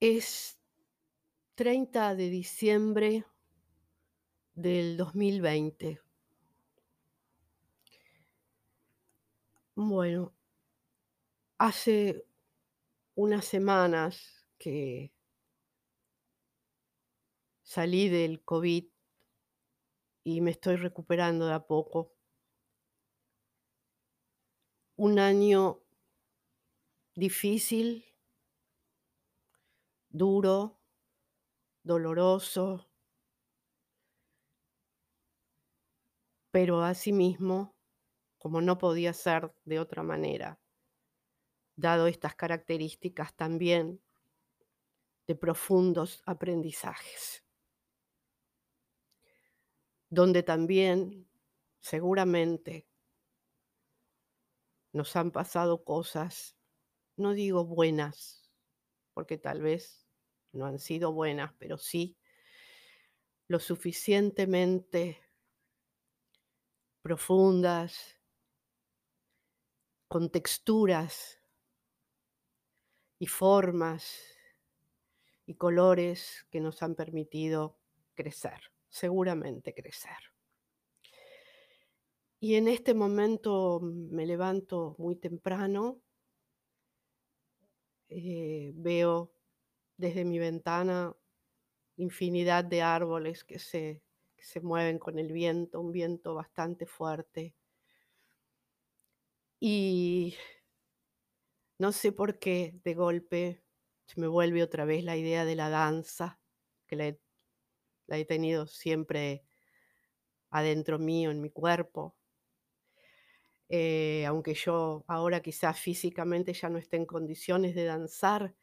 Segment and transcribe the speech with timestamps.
[0.00, 0.58] Es
[1.54, 3.24] 30 de diciembre
[4.54, 6.00] del 2020.
[9.76, 10.32] Bueno,
[11.58, 12.26] hace
[13.14, 15.12] unas semanas que
[17.62, 18.86] salí del COVID
[20.24, 22.12] y me estoy recuperando de a poco.
[24.96, 25.80] Un año
[27.14, 28.04] difícil,
[30.14, 30.78] duro,
[31.82, 32.88] doloroso.
[36.52, 37.74] Pero asimismo,
[38.38, 40.60] como no podía ser de otra manera,
[41.74, 44.00] dado estas características también
[45.26, 47.44] de profundos aprendizajes.
[50.10, 51.28] Donde también,
[51.80, 52.86] seguramente,
[54.92, 56.56] nos han pasado cosas,
[57.16, 58.48] no digo buenas,
[59.12, 60.03] porque tal vez
[60.54, 62.16] no han sido buenas, pero sí
[63.48, 65.20] lo suficientemente
[67.02, 68.18] profundas,
[70.08, 71.40] con texturas
[73.18, 74.34] y formas
[75.44, 77.76] y colores que nos han permitido
[78.14, 80.16] crecer, seguramente crecer.
[82.40, 86.00] Y en este momento me levanto muy temprano,
[88.08, 89.32] eh, veo
[89.96, 91.14] desde mi ventana
[91.96, 94.02] infinidad de árboles que se,
[94.38, 97.54] se mueven con el viento, un viento bastante fuerte.
[99.60, 100.36] Y
[101.78, 103.62] no sé por qué de golpe
[104.06, 106.40] se me vuelve otra vez la idea de la danza,
[106.86, 107.20] que la he,
[108.06, 109.44] la he tenido siempre
[110.50, 112.16] adentro mío, en mi cuerpo.
[113.68, 118.54] Eh, aunque yo ahora quizás físicamente ya no esté en condiciones de danzar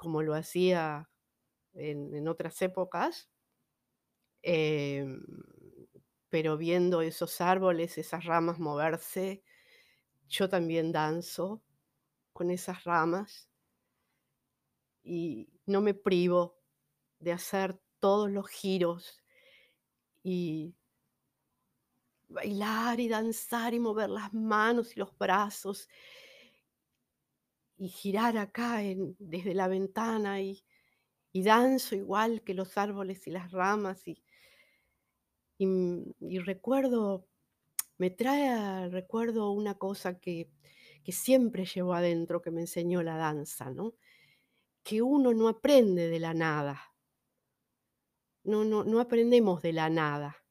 [0.00, 1.10] como lo hacía
[1.74, 3.28] en, otras épocas,
[4.40, 5.22] em,
[6.30, 9.44] pero viendo esos árboles, esas ramas moverse,
[10.26, 11.62] yo también danzo
[12.32, 13.50] con esas ramas
[15.02, 16.58] y no me privo
[17.18, 19.22] de hacer todos los giros
[20.22, 20.74] y
[22.26, 25.90] bailar y danzar y mover las manos y los brazos
[27.80, 28.78] y girar acá
[29.18, 30.64] desde la ventana y,
[31.34, 34.22] danzo igual que los árboles y las ramas y,
[35.58, 37.28] y m- y recuerdo,
[37.98, 40.50] me trae recuerdo una cosa que,
[41.04, 43.94] que siempre llevo adentro que me enseñó la danza, ¿no?
[44.84, 46.80] Que uno no aprende de la nada,
[48.44, 50.44] no, no, no aprendemos de la nada,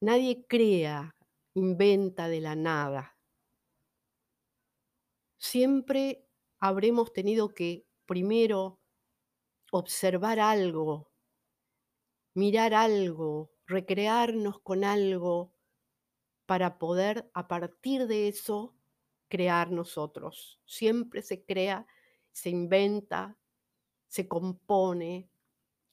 [0.00, 1.16] nadie crea,
[1.54, 3.18] inventa de la nada.
[5.38, 6.27] Siempre
[6.60, 8.80] habremos tenido que primero
[9.70, 11.10] observar algo,
[12.34, 15.52] mirar algo, recrearnos con algo
[16.46, 18.74] para poder a partir de eso
[19.28, 20.60] crear nosotros.
[20.64, 21.86] Siempre se crea,
[22.32, 23.36] se inventa,
[24.08, 25.30] se compone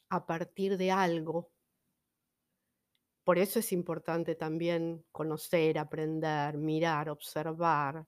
[0.09, 1.51] a partir de algo.
[3.25, 8.07] Por eso es importante también conocer, aprender, mirar, observar,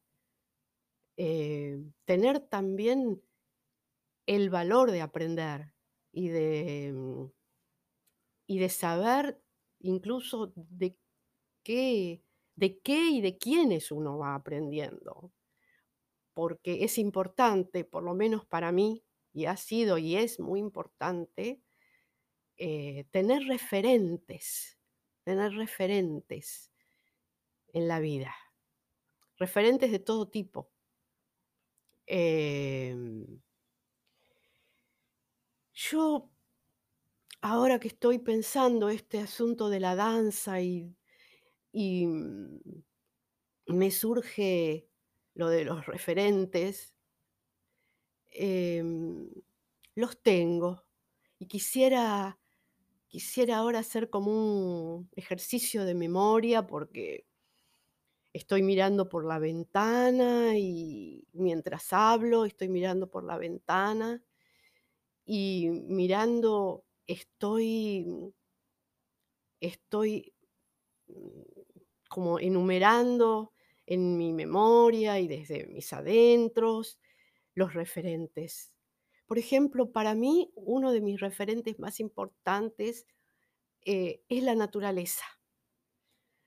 [1.17, 3.22] eh, tener también
[4.28, 5.73] el valor de aprender
[6.11, 7.25] y de, mm,
[8.47, 9.41] y de saber
[9.79, 10.97] incluso de
[11.63, 12.23] qué,
[12.55, 15.31] de qué y de quiénes uno va aprendiendo.
[16.33, 19.03] Porque es importante, por lo menos para mí,
[19.34, 21.61] y ha sido y es muy importante,
[22.57, 24.79] eh, tener referentes,
[25.23, 26.72] tener referentes
[27.73, 28.35] en la vida,
[29.38, 30.69] referentes de todo tipo.
[32.07, 33.41] Em,
[35.73, 36.29] yo,
[37.41, 40.96] ahora que estoy pensando este asunto de la danza y,
[41.73, 42.59] mm,
[43.67, 44.90] me surge
[45.35, 46.94] lo de los referentes,
[48.34, 49.29] em,
[49.96, 50.85] los tengo.
[51.40, 52.40] Y quisiera,
[53.09, 57.27] quisiera ahora hacer como un ejercicio de memoria porque
[58.37, 64.23] estoy mirando por la ventana y mientras hablo estoy mirando por la ventana
[65.25, 68.34] y mirando estoy,
[69.59, 70.34] estoy
[71.07, 71.41] mm,
[72.09, 73.53] como enumerando
[73.87, 76.99] en mi memoria y desde mis adentros
[77.55, 78.72] los referentes.
[79.25, 83.07] Por ejemplo, para mí uno de mis referentes más importantes
[83.81, 85.25] eh, es la naturaleza.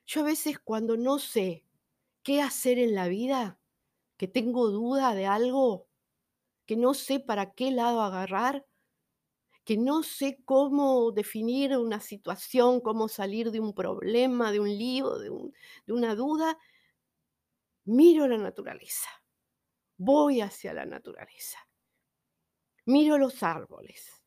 [0.06, 1.64] Yo a veces cuando no sé
[2.22, 3.60] qué hacer en la vida,
[4.16, 5.88] que tengo duda de algo,
[6.66, 8.66] que no sé para qué lado agarrar,
[9.64, 15.18] que no sé cómo definir una situación, cómo salir de un problema, de un lío,
[15.18, 15.52] de un
[15.86, 16.58] de una duda
[17.84, 19.08] miro la naturaleza,
[19.98, 21.58] voy hacia la naturaleza.
[22.86, 24.22] Miro los árboles,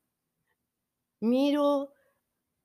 [1.22, 1.94] miro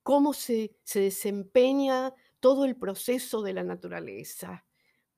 [0.02, 4.66] cómo se se desempeña todo el proceso de la naturaleza,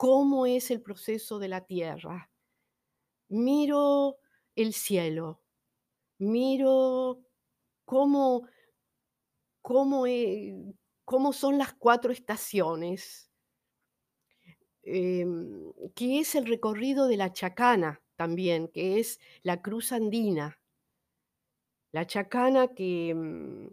[0.01, 2.31] cómo es el proceso de la tierra.
[3.29, 4.17] Miro
[4.57, 5.43] el cielo,
[6.19, 7.21] miro
[7.85, 8.49] cómo
[9.61, 10.55] cómo, eh,
[11.05, 13.31] cómo son las 4 estaciones.
[14.83, 20.59] Em, que es el recorrido de la chacana también, que es la cruz andina.
[21.93, 23.69] La chacana que, mm,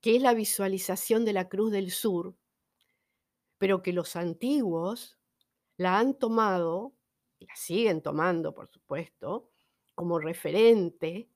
[0.00, 2.34] que es la visualización de la Cruz del Sur,
[3.58, 5.16] pero que los antiguos
[5.76, 6.94] la han tomado,
[7.40, 9.50] la siguen tomando, por supuesto,
[9.94, 11.28] como referente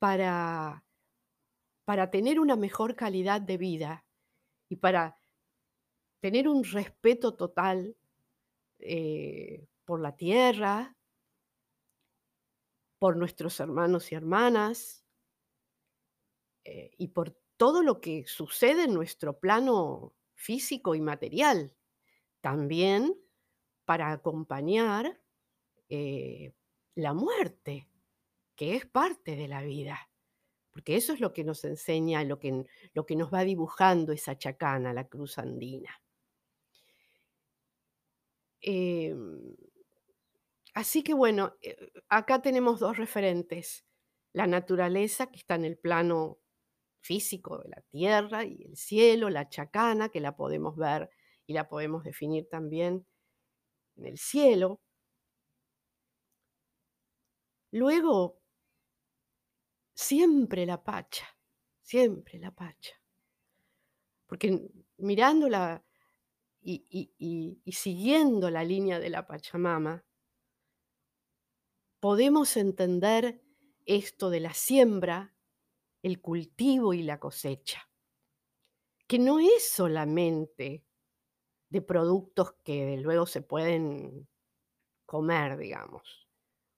[0.00, 0.84] para
[1.84, 4.04] para tener una mejor calidad de vida
[4.68, 5.18] y para
[6.20, 7.96] tener un respeto total,
[8.78, 10.94] eh, por la tierra
[12.98, 15.04] por nuestros hermanos y hermanas
[16.64, 21.74] eh, y por todo lo que sucede en nuestro plano físico y material.
[22.44, 23.16] También
[23.84, 25.20] para acompañar,
[25.88, 26.54] eh,
[26.94, 27.88] la muerte,
[28.56, 30.10] que es parte de la vida,
[30.72, 34.38] porque eso es lo que nos enseña, lo que lo que nos va dibujando esa
[34.38, 35.90] chacana, la cruz andina.
[38.62, 39.54] Em,
[40.74, 41.76] así que bueno, eh,
[42.08, 43.84] acá tenemos 2 referentes,
[44.32, 46.38] la naturaleza que está en el plano
[47.02, 51.10] físico de la tierra y el cielo, la chacana que la podemos ver
[51.48, 53.06] y la podemos definir también
[53.96, 54.82] en el cielo.
[57.72, 58.38] Luego
[59.94, 61.26] siempre la Pacha,
[61.80, 62.94] siempre la Pacha.
[64.26, 65.82] Porque mirándola
[66.60, 66.84] y
[67.64, 70.04] y siguiendo la línea de la Pachamama
[71.98, 73.42] podemos entender
[73.86, 75.34] esto de la siembra,
[76.02, 77.88] el cultivo y la cosecha.
[79.06, 80.84] Que no es solamente
[81.70, 84.28] de productos que luego se pueden
[85.06, 86.28] comer, digamos,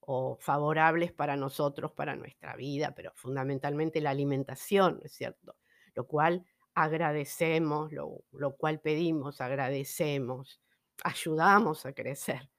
[0.01, 5.55] o favorables para nosotros, para nuestra vida, pero fundamentalmente la alimentación, ¿no es cierto?
[5.95, 10.61] Lo cual agradecemos, lo lo cual pedimos, agradecemos,
[11.03, 12.49] ayudamos a crecer,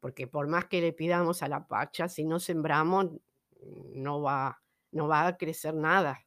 [0.00, 3.10] porque por más que le pidamos a la Pacha, si no sembramos,
[3.94, 4.62] no va
[4.92, 6.26] no va a crecer nada.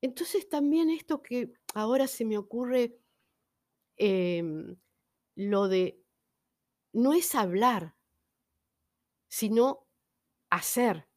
[0.00, 2.98] Entonces, también esto que ahora se me ocurre,
[4.02, 4.76] em,
[5.36, 6.02] lo de
[6.92, 7.96] no es hablar
[9.28, 9.86] sino
[10.50, 11.08] hacer.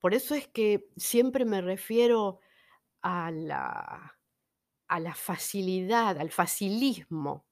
[0.00, 2.40] Por eso es que siempre me refiero
[3.02, 4.16] a la
[4.88, 7.46] a la facilidad, al facilismo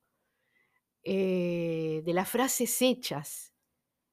[1.03, 3.55] eh, de las frases hechas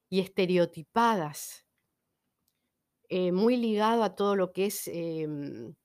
[0.09, 1.65] y estereotipadas.
[3.09, 5.75] Eh, muy ligado a todo lo que es, em,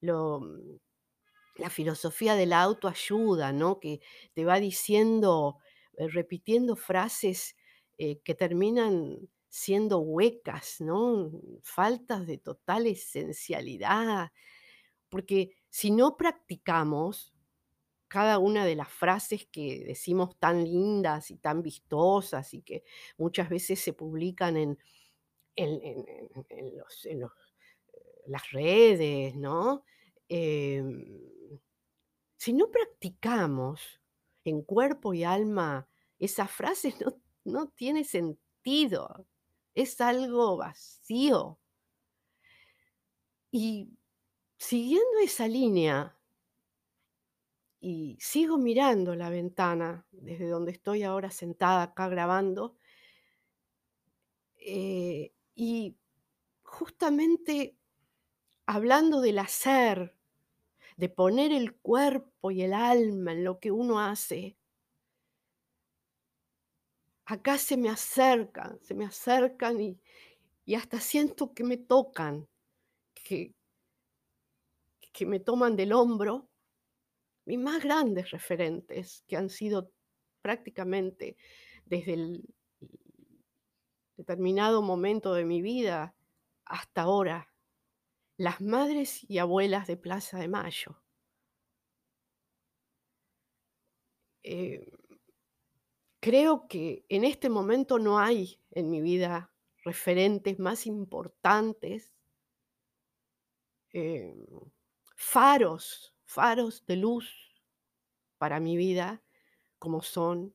[0.00, 0.40] lo
[1.58, 3.80] la filosofía de la autoayuda, ¿no?
[3.80, 4.00] Que
[4.34, 5.58] te va diciendo,
[5.96, 7.56] eh, repitiendo frases,
[7.98, 9.18] eh, que terminan
[9.48, 11.30] siendo huecas, ¿no?
[11.62, 14.32] Faltas de total esencialidad.
[15.08, 17.34] Porque si no practicamos
[18.08, 22.84] cada una de las frases que decimos tan lindas y tan vistosas y que
[23.18, 24.78] muchas veces se publican en
[25.56, 25.80] en
[26.50, 27.06] en los
[28.26, 29.84] las redes, ¿no?
[30.28, 31.04] Em,
[32.46, 34.00] si no practicamos
[34.44, 35.88] en cuerpo y alma
[36.20, 39.26] esas frases, no no tiene sentido,
[39.74, 41.58] es algo vacío.
[43.50, 43.98] Y
[44.58, 46.16] siguiendo esa línea
[47.80, 52.76] y sigo mirando la ventana desde donde estoy ahora sentada acá grabando
[54.56, 55.96] eh, y
[56.62, 57.76] justamente
[58.66, 60.16] hablando del hacer,
[60.96, 64.56] de poner el cuerpo y el alma en lo que uno hace.
[67.26, 72.48] Acá se me acercan, se me acercan y hasta siento que me tocan,
[73.14, 73.54] que
[75.26, 76.48] me toman del hombro.
[77.44, 79.90] Mis más grandes referentes, que han sido
[80.42, 81.36] prácticamente
[81.84, 82.54] desde el
[84.16, 86.14] determinado momento de mi vida
[86.64, 87.52] hasta ahora,
[88.36, 91.02] las madres y abuelas de Plaza de Mayo.
[94.42, 94.84] Em,
[96.20, 99.52] creo que en este momento no hay en mi vida
[99.84, 102.14] referentes más importantes,
[103.92, 104.44] em,
[105.16, 107.32] faros, faros de luz
[108.38, 109.22] para mi vida,
[109.78, 110.54] como son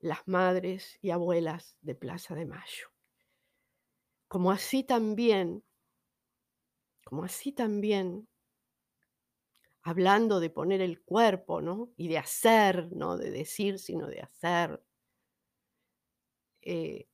[0.00, 2.88] las madres y abuelas de Plaza de Mayo.
[4.28, 5.62] Como así también
[7.12, 8.26] como así también
[9.82, 11.92] hablando de poner el cuerpo, ¿no?
[11.94, 14.82] Y de hacer, no de decir, sino de hacer.
[16.62, 17.06] Eh,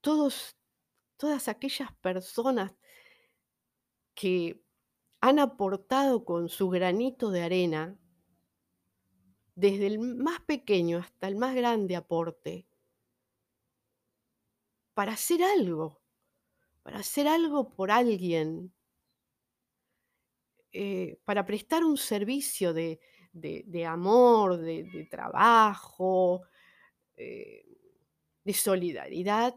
[0.00, 0.56] todos
[1.18, 2.72] todas aquellas personas
[4.14, 4.64] que
[5.20, 7.98] han aportado con su granito de arena
[9.54, 12.66] desde el más pequeño hasta el más grande aporte
[14.94, 16.00] para hacer algo,
[16.82, 18.72] para hacer algo por alguien.
[20.72, 23.00] Eh, para prestar un servicio de
[23.86, 26.42] amor, de de trabajo,
[27.16, 27.64] eh,
[28.44, 29.54] de solidaridad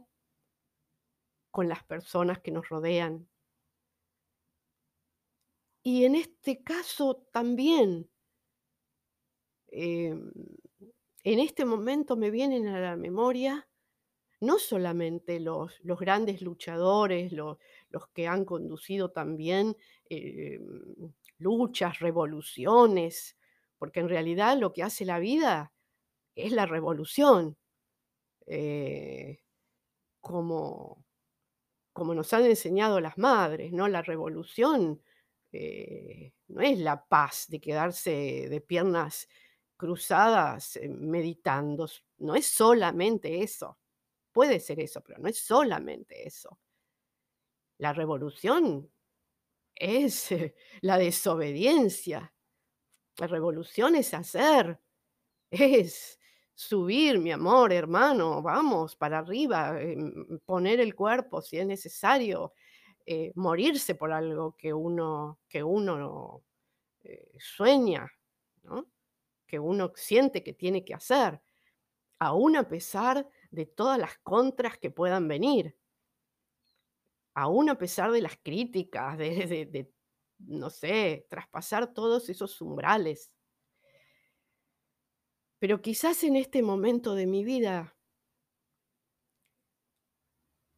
[1.52, 3.28] con las personas que nos rodean.
[5.86, 8.10] Y en este caso también
[9.72, 10.32] em,
[11.24, 13.68] en este momento me vienen a la memoria
[14.42, 17.58] no solamente los los grandes luchadores, los
[17.94, 19.78] los que han conducido también,
[20.10, 23.38] em, luchas, revoluciones,
[23.80, 25.74] porque en realidad lo que hace la vida
[26.36, 27.58] es la revolución.
[28.48, 29.40] Eh,
[30.22, 31.06] como
[31.94, 33.88] como nos han enseñado las madres, ¿no?
[33.88, 35.02] La revolución,
[35.52, 39.28] eh, no es la paz de quedarse de piernas
[39.78, 41.88] cruzadas, eh, meditando,
[42.20, 43.78] no es solamente eso.
[44.32, 46.60] Puede ser eso, pero no es solamente eso.
[47.78, 48.90] La revolución
[49.76, 50.30] es
[50.82, 52.34] la desobediencia.
[53.18, 54.80] La revolución es hacer,
[55.52, 56.20] es
[56.56, 62.54] subir, mi amor, hermano, vamos para arriba, em, poner el cuerpo si es necesario,
[63.06, 66.44] eh, morirse por algo que uno que uno,
[67.04, 68.12] eh, sueña.
[69.48, 71.42] Que uno siente que tiene que hacer,
[72.20, 75.78] aún a pesar de todas las contras que puedan venir.
[77.36, 79.92] Aún a pesar de las críticas, de
[80.40, 83.32] no sé, traspasar todos esos umbrales.
[85.62, 87.96] Pero quizás en este momento de mi vida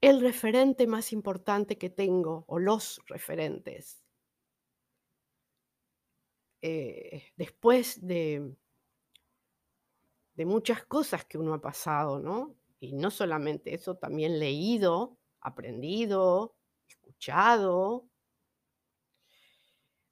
[0.01, 4.03] el referente más importante que tengo, o los referentes
[6.61, 8.55] eh, después de
[10.35, 12.55] de muchas cosas que uno ha pasado, ¿no?
[12.79, 16.55] Y no solamente eso, también leído, aprendido,
[16.87, 18.07] escuchado.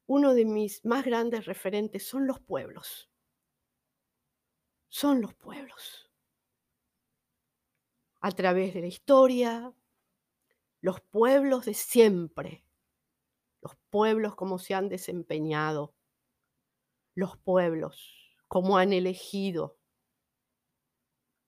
[0.06, 3.10] Uno de mis más grandes referentes son los pueblos.
[4.90, 6.12] Son los pueblos.
[8.22, 9.74] A través de la historia,
[10.82, 12.64] los pueblos de siempre,
[13.62, 15.96] los pueblos cómo se han desempeñado,
[17.16, 19.78] los pueblos cómo han elegido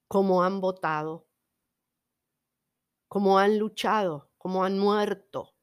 [0.07, 1.27] cómo han votado
[3.15, 5.55] cómo han luchado, cómo han muerto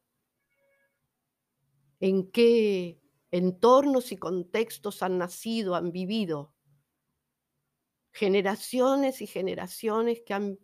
[2.00, 2.98] en qué
[3.30, 6.54] entornos y contextos han nacido, han vivido.
[8.10, 10.58] Generaciones y generaciones que han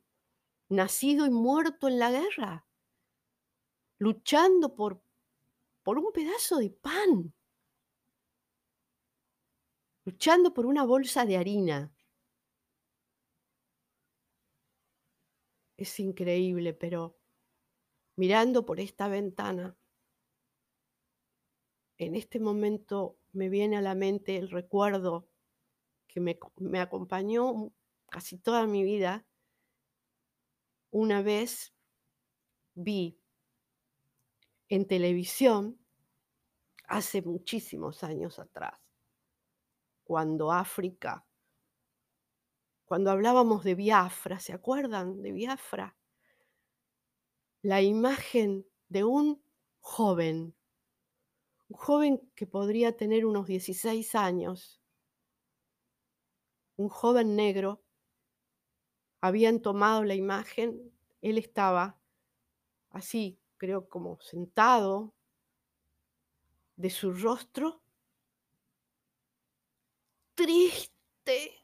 [0.71, 2.66] nacido y muerto en la guerra.
[3.99, 5.02] Luchando por
[5.83, 7.35] por un pedazo de pan.
[10.07, 11.92] Luchando por una bolsa de harina.
[15.79, 17.17] Es increíble, pero
[18.17, 19.79] mirando por esta ventana
[21.99, 25.29] en este momento me viene a la mente el recuerdo
[26.09, 27.73] que me me acompañó
[28.09, 29.27] casi toda mi vida.
[30.91, 31.75] Una vez
[32.75, 33.21] vi
[34.69, 35.79] en televisión,
[36.87, 38.79] hace muchísimos años atrás,
[40.05, 41.28] cuando África
[42.88, 45.97] cuando hablábamos de Biafra, ¿se acuerdan de Biafra?
[47.62, 49.42] La imagen de un
[49.80, 50.54] joven
[51.68, 54.80] un joven que podría tener unos 16 años.
[56.76, 57.83] Un joven negro.
[59.21, 62.00] Habían tomado la imagen, él estaba
[62.90, 65.14] así, creo como sentado
[66.76, 67.83] de su rostro.
[70.37, 71.58] Triste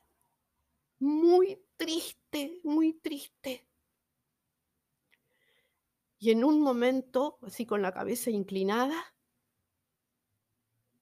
[1.01, 3.67] muy triste, muy triste.
[6.19, 9.15] Y en un momento, así con la cabeza inclinada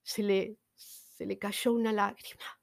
[0.04, 2.61] se le se le cayó una lágrima.